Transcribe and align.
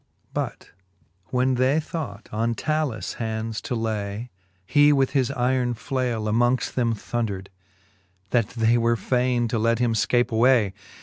XIX. 0.01 0.29
But 0.33 0.71
when 1.25 1.53
they 1.53 1.79
thought 1.79 2.27
on 2.31 2.55
Talus 2.55 3.13
hands 3.21 3.61
to 3.61 3.75
lay, 3.75 4.31
He 4.65 4.91
with 4.91 5.11
his 5.11 5.29
yron 5.29 5.75
flaile 5.75 6.27
amongft 6.27 6.73
them 6.73 6.95
thondred, 6.95 7.49
That 8.31 8.49
they 8.49 8.79
were 8.79 8.95
fayne 8.95 9.47
to 9.49 9.59
let 9.59 9.77
him 9.77 9.93
fcape 9.93 10.31
away. 10.31 10.73